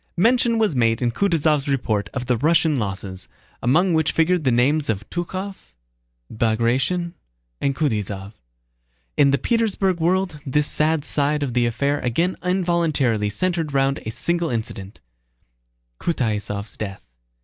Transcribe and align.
Mention 0.17 0.57
was 0.57 0.75
made 0.75 0.99
in 0.99 1.11
Kutúzov's 1.11 1.67
report 1.67 2.09
of 2.11 2.25
the 2.25 2.35
Russian 2.35 2.75
losses, 2.75 3.27
among 3.61 3.93
which 3.93 4.13
figured 4.13 4.43
the 4.45 4.51
names 4.51 4.89
of 4.89 5.07
Túchkov, 5.11 5.73
Bagratión, 6.33 7.13
and 7.61 7.75
Kutáysov. 7.75 8.33
In 9.15 9.29
the 9.29 9.37
Petersburg 9.37 9.99
world 9.99 10.39
this 10.43 10.65
sad 10.65 11.05
side 11.05 11.43
of 11.43 11.53
the 11.53 11.67
affair 11.67 11.99
again 11.99 12.35
involuntarily 12.43 13.29
centered 13.29 13.75
round 13.75 13.99
a 13.99 14.09
single 14.09 14.49
incident: 14.49 15.01
Kutáysov's 15.99 16.77
death. 16.77 17.03